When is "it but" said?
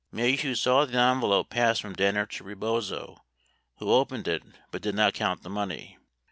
4.27-4.81